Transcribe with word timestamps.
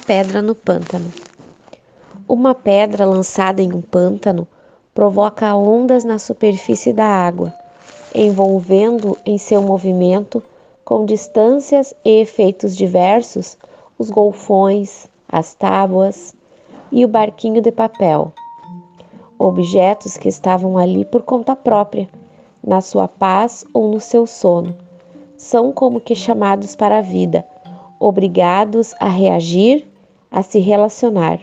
pedra 0.00 0.42
no 0.42 0.54
pântano. 0.54 1.12
Uma 2.28 2.54
pedra 2.54 3.04
lançada 3.04 3.62
em 3.62 3.72
um 3.72 3.82
pântano 3.82 4.46
provoca 4.94 5.54
ondas 5.54 6.04
na 6.04 6.18
superfície 6.18 6.92
da 6.92 7.06
água, 7.06 7.52
envolvendo 8.14 9.16
em 9.24 9.38
seu 9.38 9.62
movimento, 9.62 10.42
com 10.84 11.04
distâncias 11.04 11.94
e 12.04 12.20
efeitos 12.20 12.76
diversos, 12.76 13.56
os 13.98 14.10
golfões, 14.10 15.06
as 15.28 15.54
tábuas 15.54 16.34
e 16.90 17.04
o 17.04 17.08
barquinho 17.08 17.60
de 17.60 17.70
papel. 17.70 18.32
Objetos 19.38 20.16
que 20.16 20.28
estavam 20.28 20.76
ali 20.76 21.04
por 21.04 21.22
conta 21.22 21.54
própria, 21.54 22.08
na 22.62 22.80
sua 22.80 23.08
paz 23.08 23.64
ou 23.72 23.90
no 23.90 24.00
seu 24.00 24.26
sono, 24.26 24.76
são 25.36 25.72
como 25.72 26.00
que 26.00 26.14
chamados 26.14 26.76
para 26.76 26.98
a 26.98 27.02
vida, 27.02 27.46
obrigados 27.98 28.94
a 29.00 29.08
reagir, 29.08 29.89
a 30.30 30.42
se 30.42 30.58
relacionar. 30.58 31.40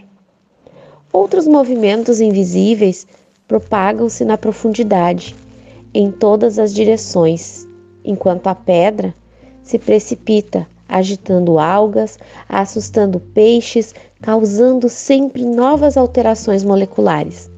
Outros 1.11 1.47
movimentos 1.47 2.21
invisíveis 2.21 3.07
propagam-se 3.47 4.23
na 4.25 4.37
profundidade, 4.37 5.35
em 5.93 6.11
todas 6.11 6.59
as 6.59 6.73
direções, 6.73 7.67
enquanto 8.03 8.47
a 8.47 8.55
pedra 8.55 9.13
se 9.63 9.79
precipita, 9.79 10.67
agitando 10.87 11.59
algas, 11.59 12.17
assustando 12.47 13.19
peixes, 13.19 13.93
causando 14.21 14.89
sempre 14.89 15.43
novas 15.43 15.97
alterações 15.97 16.63
moleculares. 16.63 17.49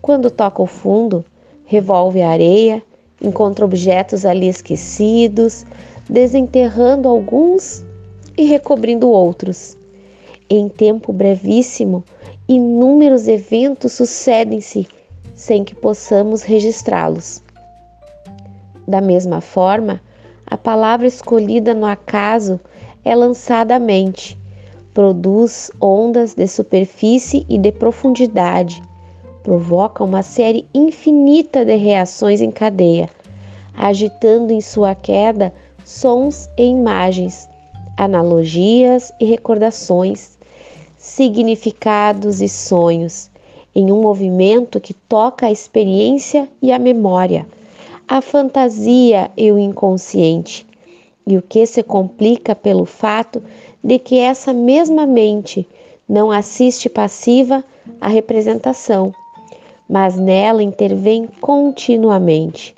Quando 0.00 0.30
toca 0.30 0.62
o 0.62 0.66
fundo, 0.66 1.24
revolve 1.64 2.22
a 2.22 2.30
areia, 2.30 2.82
encontra 3.20 3.64
objetos 3.64 4.24
ali 4.24 4.48
esquecidos, 4.48 5.66
desenterrando 6.08 7.08
alguns 7.08 7.84
e 8.36 8.44
recobrindo 8.44 9.10
outros. 9.10 9.76
Em 10.52 10.68
tempo 10.68 11.12
brevíssimo, 11.12 12.02
inúmeros 12.48 13.28
eventos 13.28 13.92
sucedem-se 13.92 14.88
sem 15.32 15.62
que 15.62 15.76
possamos 15.76 16.42
registrá-los. 16.42 17.40
Da 18.88 19.00
mesma 19.00 19.40
forma, 19.40 20.00
a 20.44 20.56
palavra 20.56 21.06
escolhida 21.06 21.72
no 21.72 21.86
acaso 21.86 22.58
é 23.04 23.14
lançada 23.14 23.76
à 23.76 23.78
mente, 23.78 24.36
produz 24.92 25.70
ondas 25.80 26.34
de 26.34 26.48
superfície 26.48 27.46
e 27.48 27.56
de 27.56 27.70
profundidade, 27.70 28.82
provoca 29.44 30.02
uma 30.02 30.24
série 30.24 30.66
infinita 30.74 31.64
de 31.64 31.76
reações 31.76 32.40
em 32.40 32.50
cadeia, 32.50 33.08
agitando 33.72 34.52
em 34.52 34.60
sua 34.60 34.96
queda 34.96 35.54
sons 35.84 36.50
e 36.58 36.64
imagens, 36.64 37.48
analogias 37.96 39.12
e 39.20 39.24
recordações, 39.24 40.39
significados 41.10 42.40
e 42.40 42.48
sonhos, 42.48 43.30
em 43.74 43.92
um 43.92 44.00
movimento 44.00 44.80
que 44.80 44.94
toca 44.94 45.46
a 45.46 45.52
experiência 45.52 46.48
e 46.62 46.72
a 46.72 46.78
memória, 46.78 47.46
a 48.06 48.20
fantasia 48.20 49.30
e 49.36 49.50
o 49.50 49.58
inconsciente, 49.58 50.66
e 51.26 51.36
o 51.36 51.42
que 51.42 51.66
se 51.66 51.82
complica 51.82 52.54
pelo 52.54 52.84
fato 52.84 53.42
de 53.82 53.98
que 53.98 54.18
essa 54.18 54.52
mesma 54.52 55.06
mente 55.06 55.68
não 56.08 56.30
assiste 56.30 56.88
passiva 56.88 57.64
à 58.00 58.08
representação, 58.08 59.12
mas 59.88 60.16
nela 60.16 60.62
intervém 60.62 61.28
continuamente 61.40 62.74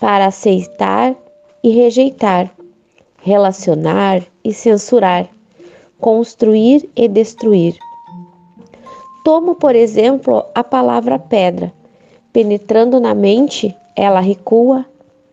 para 0.00 0.26
aceitar 0.26 1.14
e 1.62 1.70
rejeitar, 1.70 2.50
relacionar 3.22 4.22
e 4.44 4.52
censurar, 4.52 5.28
construir 6.02 6.90
e 6.96 7.06
destruir. 7.06 7.78
Tomo, 9.24 9.54
por 9.54 9.76
exemplo, 9.76 10.44
a 10.52 10.64
palavra 10.64 11.16
pedra. 11.16 11.72
Penetrando 12.32 12.98
na 12.98 13.14
mente, 13.14 13.72
ela 13.94 14.18
recua, 14.18 14.84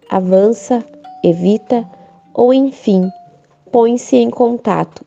avança, 0.07 0.85
evita 1.23 1.89
ou, 2.35 2.53
enfim, 2.53 3.09
põe-se 3.71 4.17
em 4.17 4.29
contato. 4.29 5.03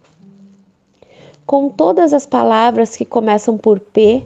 Com 1.46 1.68
todas 1.68 2.12
as 2.12 2.26
palavras 2.26 2.96
que 2.96 3.04
começam 3.04 3.56
por 3.56 3.78
P, 3.78 4.24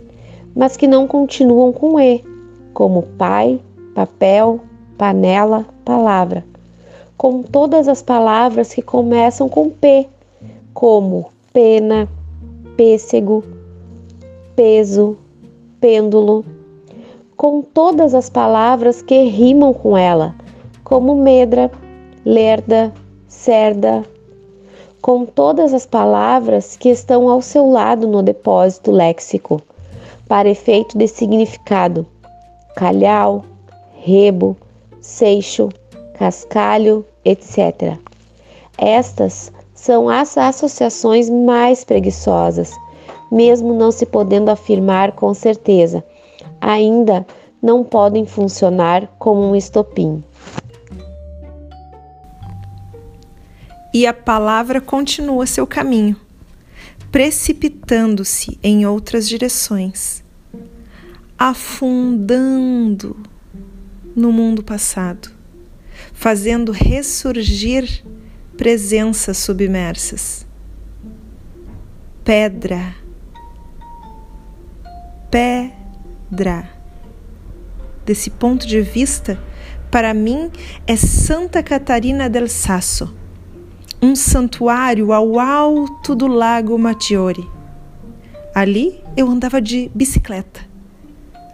mas 0.55 0.75
que 0.75 0.87
não 0.87 1.07
continuam 1.07 1.71
com 1.71 2.01
E, 2.01 2.25
como 2.73 3.03
pai, 3.03 3.61
papel, 3.95 4.61
panela, 4.97 5.67
palavra. 5.85 6.43
Com 7.19 7.43
todas 7.43 7.89
as 7.89 8.01
palavras 8.01 8.73
que 8.73 8.81
começam 8.81 9.51
com 9.51 9.69
P, 9.69 10.09
como 10.77 11.31
pena, 11.55 12.07
pêssego, 12.77 13.43
peso, 14.55 15.17
pêndulo, 15.81 16.45
com 17.35 17.63
todas 17.63 18.13
as 18.13 18.29
palavras 18.29 19.01
que 19.01 19.23
rimam 19.23 19.73
com 19.73 19.97
ela, 19.97 20.35
como 20.85 21.17
medra, 21.17 21.73
lerda, 22.27 22.93
cerda, 23.27 24.05
com 25.01 25.25
todas 25.25 25.73
as 25.73 25.87
palavras 25.87 26.77
que 26.77 26.91
estão 26.91 27.31
ao 27.31 27.41
seu 27.41 27.71
lado 27.71 28.07
no 28.07 28.23
depósito 28.23 28.93
léxico, 28.93 29.63
para 30.29 30.51
efeito 30.51 30.99
de 30.99 31.09
significado: 31.09 32.07
calhau, 32.77 33.47
rebo, 34.03 34.55
seixo, 35.01 35.71
cascalho, 36.19 37.03
etc. 37.25 37.97
Estas 38.77 39.51
são 39.77 40.09
as 40.09 40.37
associações 40.37 41.31
mais 41.31 41.85
preguiçosas 41.85 42.73
mesmo 43.31 43.75
não 43.75 43.91
se 43.91 44.07
podendo 44.07 44.51
afirmar 44.51 45.13
com 45.13 45.33
certeza, 45.35 46.05
ainda 46.61 47.27
não 47.63 47.83
podem 47.83 48.27
funcionar 48.27 49.07
como 49.19 49.41
um 49.43 49.57
estopim. 49.57 50.23
E 53.93 54.07
a 54.07 54.13
palavra 54.13 54.81
continua 54.81 55.47
seu 55.47 55.67
caminho, 55.67 56.17
precipitando-se 57.11 58.59
em 58.63 58.87
outras 58.87 59.29
direções, 59.29 60.23
afundando 61.39 63.17
no 64.15 64.31
mundo 64.33 64.63
passado, 64.63 65.31
fazendo 66.13 66.73
ressurgir 66.73 68.05
presenças 68.57 69.37
submersas. 69.39 70.47
Pedra 72.25 73.07
pedra. 75.37 76.71
Desse 78.07 78.31
ponto 78.31 78.67
de 78.67 78.81
vista, 78.81 79.39
para 79.91 80.15
mim 80.15 80.51
é 80.87 80.97
Santa 80.97 81.63
Catarina 81.63 82.31
del 82.31 82.49
Sasso, 82.49 83.15
um 84.01 84.17
santuário 84.17 85.13
ao 85.13 85.39
alto 85.39 86.15
do 86.15 86.27
lago 86.27 86.79
Maggiore. 86.79 87.47
Ali 88.55 89.03
eu 89.15 89.29
andava 89.29 89.61
de 89.61 89.91
bicicleta. 89.95 90.61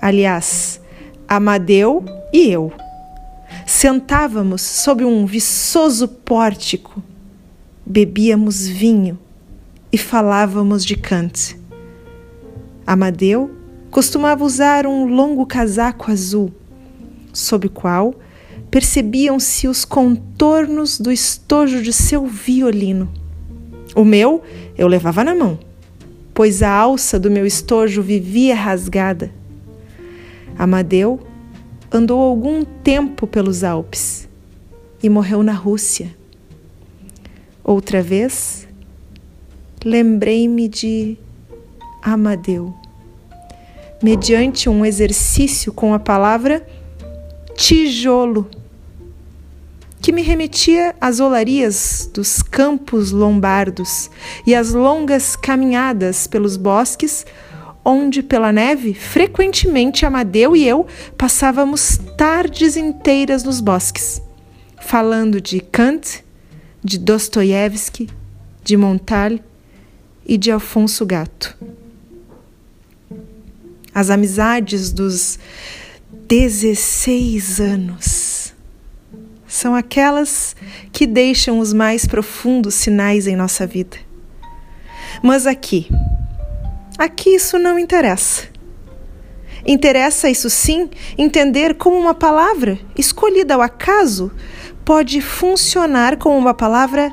Aliás, 0.00 0.80
Amadeu 1.26 2.04
e 2.32 2.50
eu. 2.50 2.72
Sentávamos 3.66 4.62
sob 4.62 5.04
um 5.04 5.24
viçoso 5.24 6.08
pórtico, 6.08 7.02
bebíamos 7.86 8.66
vinho 8.66 9.18
e 9.92 9.98
falávamos 9.98 10.84
de 10.84 10.96
Kant. 10.96 11.56
Amadeu 12.86 13.50
costumava 13.90 14.44
usar 14.44 14.86
um 14.86 15.06
longo 15.06 15.46
casaco 15.46 16.10
azul, 16.10 16.50
sob 17.32 17.66
o 17.66 17.70
qual 17.70 18.14
percebiam-se 18.70 19.68
os 19.68 19.84
contornos 19.84 20.98
do 20.98 21.12
estojo 21.12 21.82
de 21.82 21.92
seu 21.92 22.26
violino. 22.26 23.12
O 23.94 24.04
meu 24.04 24.42
eu 24.76 24.88
levava 24.88 25.22
na 25.22 25.34
mão, 25.34 25.58
pois 26.32 26.62
a 26.62 26.70
alça 26.70 27.20
do 27.20 27.30
meu 27.30 27.46
estojo 27.46 28.02
vivia 28.02 28.54
rasgada. 28.54 29.30
Amadeu 30.58 31.20
andou 31.92 32.20
algum 32.20 32.64
tempo 32.64 33.26
pelos 33.26 33.62
Alpes 33.62 34.28
e 35.02 35.08
morreu 35.08 35.42
na 35.42 35.52
Rússia. 35.52 36.16
Outra 37.62 38.02
vez, 38.02 38.66
lembrei-me 39.84 40.68
de 40.68 41.18
Amadeu 42.02 42.74
mediante 44.02 44.68
um 44.68 44.84
exercício 44.84 45.72
com 45.72 45.94
a 45.94 45.98
palavra 45.98 46.66
tijolo, 47.54 48.50
que 50.00 50.10
me 50.10 50.22
remetia 50.22 50.96
às 51.00 51.20
olarias 51.20 52.10
dos 52.12 52.42
campos 52.42 53.12
lombardos 53.12 54.10
e 54.44 54.54
às 54.54 54.72
longas 54.72 55.36
caminhadas 55.36 56.26
pelos 56.26 56.56
bosques, 56.56 57.24
onde, 57.84 58.22
pela 58.22 58.52
neve, 58.52 58.94
frequentemente 58.94 60.06
Amadeu 60.06 60.56
e 60.56 60.66
eu 60.66 60.86
passávamos 61.16 61.98
tardes 62.16 62.76
inteiras 62.76 63.42
nos 63.42 63.60
bosques, 63.60 64.22
falando 64.80 65.40
de 65.40 65.60
Kant, 65.60 66.24
de 66.82 66.98
Dostoiévski, 66.98 68.08
de 68.62 68.76
Montalho 68.76 69.40
e 70.26 70.36
de 70.36 70.50
Afonso 70.50 71.04
Gato. 71.04 71.56
As 73.94 74.08
amizades 74.08 74.92
dos 74.92 75.38
16 76.28 77.60
anos 77.60 78.54
são 79.46 79.74
aquelas 79.74 80.56
que 80.90 81.06
deixam 81.06 81.58
os 81.58 81.74
mais 81.74 82.06
profundos 82.06 82.74
sinais 82.74 83.26
em 83.26 83.36
nossa 83.36 83.66
vida. 83.66 83.98
Mas 85.22 85.46
aqui, 85.46 85.88
aqui 87.02 87.30
isso 87.30 87.58
não 87.58 87.78
interessa. 87.78 88.48
Interessa, 89.66 90.28
isso 90.28 90.50
sim, 90.50 90.90
entender 91.16 91.74
como 91.74 91.96
uma 91.96 92.14
palavra 92.14 92.78
escolhida 92.96 93.54
ao 93.54 93.60
acaso 93.60 94.32
pode 94.84 95.20
funcionar 95.20 96.16
como 96.16 96.36
uma 96.36 96.54
palavra 96.54 97.12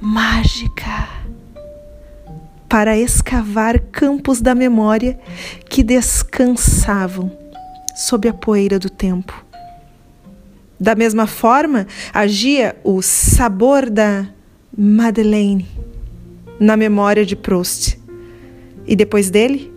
mágica 0.00 1.08
para 2.68 2.96
escavar 2.96 3.78
campos 3.92 4.40
da 4.40 4.54
memória 4.54 5.18
que 5.68 5.82
descansavam 5.82 7.30
sob 7.94 8.28
a 8.28 8.34
poeira 8.34 8.78
do 8.78 8.90
tempo. 8.90 9.44
Da 10.78 10.94
mesma 10.94 11.26
forma, 11.26 11.86
agia 12.12 12.76
o 12.84 13.00
sabor 13.00 13.88
da 13.88 14.26
Madeleine 14.76 15.66
na 16.60 16.76
memória 16.76 17.24
de 17.24 17.36
Proust. 17.36 18.05
E 18.86 18.94
depois 18.94 19.30
dele, 19.30 19.72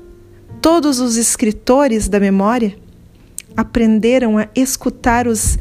todos 0.62 1.00
os 1.00 1.18
escritores 1.18 2.08
da 2.08 2.20
memória 2.20 2.78
aprenderam 3.56 4.38
a 4.38 4.48
escutar 4.56 5.28
os 5.28 5.58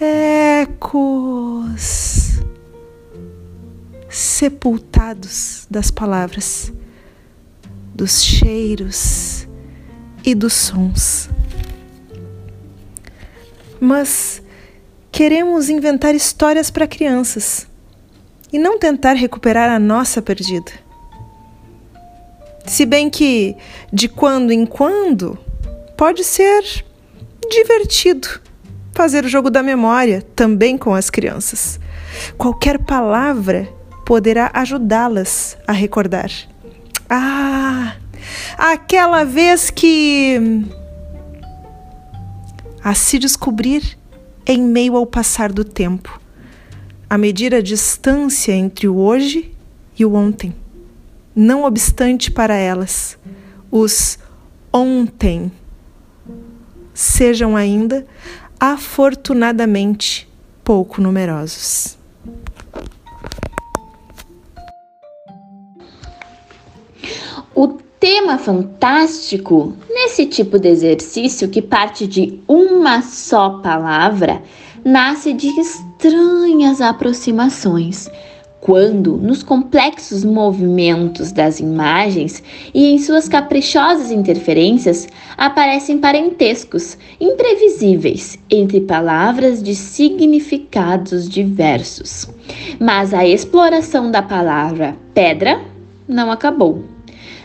ecos 0.00 0.80
sepultados 4.08 5.66
das 5.70 5.90
palavras, 5.90 6.72
dos 7.94 8.22
cheiros 8.22 9.46
e 10.24 10.34
dos 10.34 10.52
sons. 10.52 11.28
Mas 13.80 14.42
queremos 15.12 15.68
inventar 15.68 16.14
histórias 16.14 16.70
para 16.70 16.86
crianças 16.86 17.66
e 18.52 18.58
não 18.58 18.78
tentar 18.78 19.14
recuperar 19.14 19.70
a 19.70 19.78
nossa 19.78 20.22
perdida. 20.22 20.83
Se 22.66 22.86
bem 22.86 23.10
que, 23.10 23.56
de 23.92 24.08
quando 24.08 24.50
em 24.50 24.64
quando, 24.64 25.38
pode 25.96 26.24
ser 26.24 26.62
divertido 27.50 28.28
fazer 28.94 29.24
o 29.24 29.28
jogo 29.28 29.50
da 29.50 29.62
memória 29.62 30.22
também 30.34 30.78
com 30.78 30.94
as 30.94 31.10
crianças. 31.10 31.78
Qualquer 32.38 32.78
palavra 32.78 33.68
poderá 34.06 34.50
ajudá-las 34.54 35.58
a 35.66 35.72
recordar. 35.72 36.30
Ah, 37.08 37.96
aquela 38.56 39.24
vez 39.24 39.70
que. 39.70 40.64
A 42.82 42.94
se 42.94 43.18
descobrir 43.18 43.98
em 44.46 44.60
meio 44.60 44.94
ao 44.96 45.06
passar 45.06 45.50
do 45.50 45.64
tempo, 45.64 46.20
a 47.08 47.16
medir 47.16 47.54
a 47.54 47.62
distância 47.62 48.52
entre 48.52 48.86
o 48.86 48.96
hoje 48.96 49.54
e 49.98 50.04
o 50.04 50.14
ontem. 50.14 50.54
Não 51.36 51.64
obstante 51.64 52.30
para 52.30 52.54
elas, 52.54 53.18
os 53.68 54.18
ontem 54.72 55.50
sejam 56.92 57.56
ainda 57.56 58.06
afortunadamente 58.60 60.28
pouco 60.62 61.00
numerosos. 61.00 61.98
O 67.52 67.68
tema 67.98 68.38
fantástico 68.38 69.76
nesse 69.90 70.26
tipo 70.26 70.58
de 70.58 70.68
exercício 70.68 71.48
que 71.48 71.60
parte 71.60 72.06
de 72.06 72.40
uma 72.46 73.02
só 73.02 73.58
palavra 73.58 74.40
nasce 74.84 75.32
de 75.32 75.48
estranhas 75.48 76.80
aproximações. 76.80 78.08
Quando, 78.64 79.18
nos 79.18 79.42
complexos 79.42 80.24
movimentos 80.24 81.32
das 81.32 81.60
imagens 81.60 82.42
e 82.72 82.86
em 82.86 82.98
suas 82.98 83.28
caprichosas 83.28 84.10
interferências, 84.10 85.06
aparecem 85.36 85.98
parentescos 85.98 86.96
imprevisíveis 87.20 88.38
entre 88.50 88.80
palavras 88.80 89.62
de 89.62 89.74
significados 89.74 91.28
diversos. 91.28 92.26
Mas 92.80 93.12
a 93.12 93.26
exploração 93.26 94.10
da 94.10 94.22
palavra 94.22 94.96
pedra 95.12 95.60
não 96.08 96.32
acabou 96.32 96.84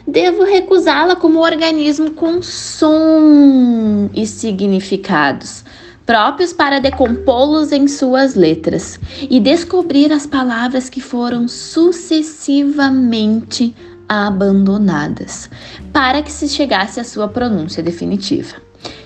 devo 0.08 0.44
recusá-la 0.44 1.16
como 1.16 1.40
organismo 1.40 2.12
com 2.12 2.42
som 2.42 4.10
e 4.16 4.26
significados 4.26 5.64
próprios 6.10 6.52
para 6.52 6.80
decompô-los 6.80 7.72
em 7.72 7.88
suas 7.88 8.34
letras 8.34 9.00
e 9.30 9.40
descobrir 9.40 10.12
as 10.12 10.26
palavras 10.26 10.90
que 10.90 11.00
foram 11.00 11.48
sucessivamente 11.48 13.76
abandonadas, 14.08 15.52
para 15.94 16.24
que 16.24 16.32
se 16.32 16.50
chegasse 16.50 17.00
à 17.00 17.04
sua 17.04 17.28
pronúncia 17.28 17.84
definitiva. 17.84 18.56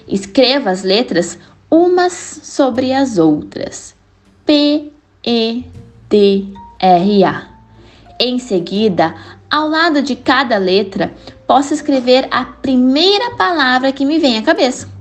Escreva 0.07 0.69
as 0.69 0.83
letras 0.83 1.37
umas 1.69 2.13
sobre 2.41 2.93
as 2.93 3.17
outras. 3.17 3.93
P 4.45 4.89
E 5.25 5.65
D 6.07 6.45
R 6.79 7.23
A. 7.25 7.49
Em 8.17 8.39
seguida, 8.39 9.13
ao 9.51 9.67
lado 9.67 10.01
de 10.01 10.15
cada 10.15 10.57
letra, 10.57 11.13
posso 11.45 11.73
escrever 11.73 12.29
a 12.31 12.45
primeira 12.45 13.35
palavra 13.35 13.91
que 13.91 14.05
me 14.05 14.19
vem 14.19 14.37
à 14.37 14.41
cabeça, 14.41 14.92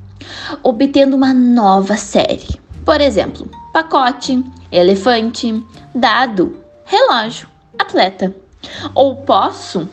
obtendo 0.63 1.17
uma 1.17 1.33
nova 1.33 1.97
série. 1.97 2.61
Por 2.85 3.01
exemplo, 3.01 3.49
pacote, 3.73 4.45
elefante, 4.71 5.65
dado, 5.95 6.59
relógio, 6.85 7.49
atleta. 7.79 8.35
Ou 8.95 9.17
posso, 9.17 9.89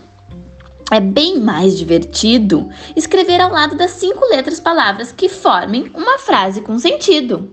é 0.92 1.00
bem 1.00 1.40
mais 1.40 1.78
divertido, 1.78 2.70
escrever 2.96 3.40
ao 3.42 3.52
lado 3.52 3.76
das 3.76 3.92
cinco 3.92 4.26
letras 4.26 4.60
palavras 4.60 5.12
que 5.12 5.30
formem 5.30 5.92
uma 5.94 6.18
frase 6.18 6.62
com 6.62 6.80
sentido. 6.80 7.52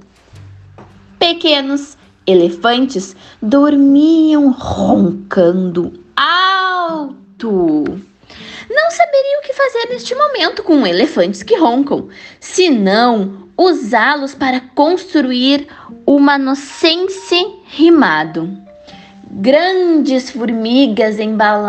Pequenos 1.18 1.96
elefantes 2.26 3.14
dormiam 3.40 4.50
roncando 4.50 5.92
alto. 6.16 7.84
Não 8.76 8.90
saberia 8.90 9.38
o 9.38 9.42
que 9.42 9.54
fazer 9.54 9.88
neste 9.88 10.14
momento 10.14 10.62
com 10.62 10.86
elefantes 10.86 11.42
que 11.42 11.56
roncam, 11.56 12.10
senão 12.38 13.48
usá-los 13.56 14.34
para 14.34 14.60
construir 14.60 15.66
uma 16.04 16.36
nonsense 16.36 17.54
rimado. 17.64 18.54
Grandes 19.30 20.30
formigas 20.30 21.18
embalavam, 21.18 21.66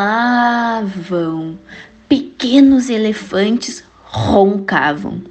pequenos 2.10 2.90
elefantes 2.90 3.86
roncavam. 4.04 5.22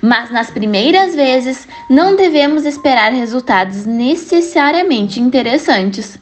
Mas 0.00 0.30
nas 0.30 0.50
primeiras 0.50 1.14
vezes 1.14 1.68
não 1.90 2.16
devemos 2.16 2.64
esperar 2.64 3.12
resultados 3.12 3.84
necessariamente 3.84 5.20
interessantes 5.20 6.18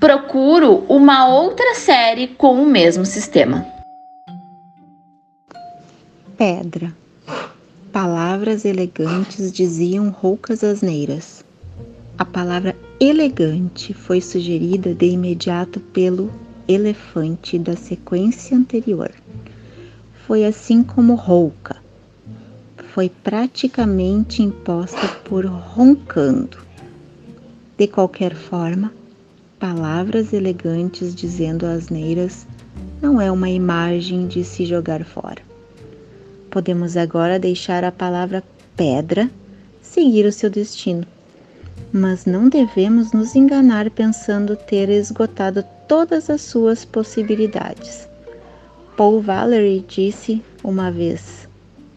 procuro 0.00 0.84
uma 0.88 1.28
outra 1.28 1.74
série 1.74 2.28
com 2.28 2.62
o 2.62 2.66
mesmo 2.66 3.04
sistema. 3.04 3.73
Pedra. 6.36 6.92
Palavras 7.92 8.64
elegantes 8.64 9.52
diziam 9.52 10.08
roucas 10.08 10.64
asneiras. 10.64 11.44
A 12.18 12.24
palavra 12.24 12.74
elegante 12.98 13.94
foi 13.94 14.20
sugerida 14.20 14.92
de 14.92 15.06
imediato 15.06 15.78
pelo 15.78 16.32
elefante 16.66 17.56
da 17.56 17.76
sequência 17.76 18.56
anterior. 18.56 19.12
Foi 20.26 20.44
assim 20.44 20.82
como 20.82 21.14
rouca. 21.14 21.76
Foi 22.92 23.08
praticamente 23.08 24.42
imposta 24.42 25.06
por 25.24 25.46
roncando. 25.46 26.58
De 27.78 27.86
qualquer 27.86 28.34
forma, 28.34 28.92
palavras 29.60 30.32
elegantes 30.32 31.14
dizendo 31.14 31.64
asneiras 31.64 32.44
não 33.00 33.20
é 33.20 33.30
uma 33.30 33.50
imagem 33.50 34.26
de 34.26 34.42
se 34.42 34.66
jogar 34.66 35.04
fora. 35.04 35.43
Podemos 36.54 36.96
agora 36.96 37.36
deixar 37.36 37.82
a 37.82 37.90
palavra 37.90 38.40
pedra 38.76 39.28
seguir 39.82 40.24
o 40.24 40.30
seu 40.30 40.48
destino, 40.48 41.04
mas 41.92 42.26
não 42.26 42.48
devemos 42.48 43.10
nos 43.10 43.34
enganar 43.34 43.90
pensando 43.90 44.54
ter 44.54 44.88
esgotado 44.88 45.64
todas 45.88 46.30
as 46.30 46.42
suas 46.42 46.84
possibilidades. 46.84 48.08
Paul 48.96 49.20
Valery 49.20 49.84
disse 49.88 50.44
uma 50.62 50.92
vez: 50.92 51.48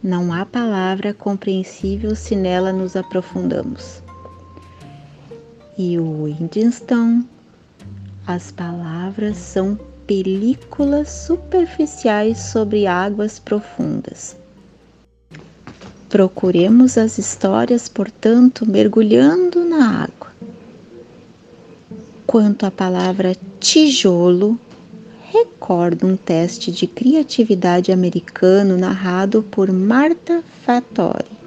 Não 0.01 0.33
há 0.33 0.43
palavra 0.43 1.13
compreensível 1.13 2.15
se 2.15 2.35
nela 2.35 2.73
nos 2.73 2.95
aprofundamos. 2.95 4.01
E 5.77 5.99
o 5.99 6.23
Winston 6.23 7.23
as 8.25 8.51
palavras 8.51 9.37
são 9.37 9.77
películas 10.07 11.09
superficiais 11.09 12.39
sobre 12.39 12.87
águas 12.87 13.37
profundas. 13.37 14.35
Procuremos 16.09 16.97
as 16.97 17.17
histórias, 17.17 17.89
portanto, 17.89 18.65
mergulhando 18.65 19.65
na 19.65 20.03
água. 20.03 20.31
Quanto 22.25 22.65
à 22.65 22.71
palavra 22.71 23.35
tijolo, 23.59 24.59
recordo 25.31 26.07
um 26.07 26.15
teste 26.15 26.71
de 26.71 26.87
criatividade 26.87 27.91
americano 27.91 28.77
narrado 28.77 29.43
por 29.43 29.71
Martha 29.71 30.43
Fattori 30.65 31.37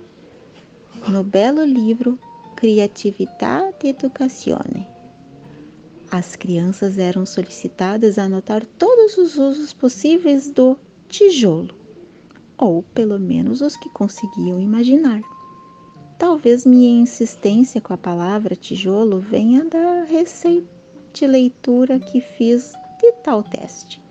no 1.09 1.25
belo 1.25 1.65
livro 1.65 2.19
Criatividade 2.57 3.87
Educazione. 3.89 4.87
As 6.11 6.37
crianças 6.37 6.99
eram 6.99 7.25
solicitadas 7.25 8.19
a 8.19 8.25
anotar 8.25 8.67
todos 8.67 9.17
os 9.17 9.37
usos 9.37 9.73
possíveis 9.73 10.51
do 10.51 10.77
tijolo, 11.09 11.75
ou 12.61 12.83
pelo 12.83 13.19
menos 13.19 13.63
os 13.63 13.75
que 13.75 13.89
conseguiam 13.89 14.61
imaginar. 14.61 15.23
Talvez 16.19 16.67
minha 16.67 17.01
insistência 17.01 17.81
com 17.81 17.95
a 17.95 17.97
palavra 17.97 18.55
tijolo 18.55 19.19
venha 19.19 19.65
da 19.65 20.05
recente 20.05 20.67
leitura 21.23 21.99
que 21.99 22.21
fiz 22.21 22.73
de 23.01 23.13
tal 23.25 23.43
teste. 23.43 24.03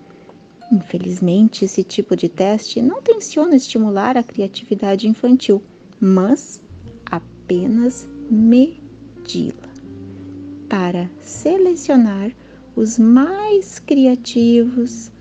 Infelizmente, 0.72 1.66
esse 1.66 1.84
tipo 1.84 2.16
de 2.16 2.28
teste 2.28 2.82
não 2.82 3.02
tenciona 3.02 3.56
estimular 3.56 4.18
a 4.18 4.24
criatividade 4.24 5.08
infantil, 5.08 5.62
mas 6.00 6.60
apenas 7.06 8.08
medi-la 8.32 9.70
para 10.68 11.10
selecionar 11.22 12.32
os 12.76 12.98
mais 12.98 13.80
criativos, 13.80 15.12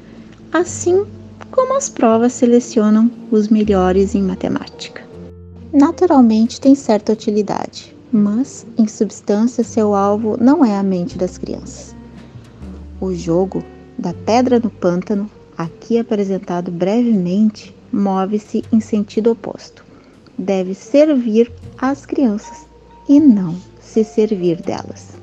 assim 0.53 1.05
como 1.51 1.77
as 1.77 1.89
provas 1.89 2.33
selecionam 2.33 3.11
os 3.31 3.49
melhores 3.49 4.15
em 4.15 4.23
matemática. 4.23 5.03
Naturalmente 5.73 6.61
tem 6.61 6.75
certa 6.75 7.13
utilidade, 7.13 7.95
mas 8.11 8.67
em 8.79 8.89
substância 8.89 9.63
seu 9.63 9.95
alvo 9.95 10.37
não 10.41 10.65
é 10.65 10.77
a 10.77 10.83
mente 10.83 11.19
das 11.19 11.37
crianças. 11.37 11.95
O 13.01 13.15
jogo 13.15 13.63
da 13.99 14.15
pedra 14.15 14.59
no 14.59 14.71
pântano, 14.71 15.31
aqui 15.57 15.99
apresentado 15.99 16.71
brevemente, 16.71 17.75
move-se 17.93 18.65
em 18.73 18.81
sentido 18.81 19.33
oposto. 19.33 19.85
Deve 20.39 20.75
servir 20.75 21.51
às 21.77 22.07
crianças 22.07 22.67
e 23.09 23.19
não 23.19 23.57
se 23.81 24.05
servir 24.05 24.63
delas. 24.63 25.18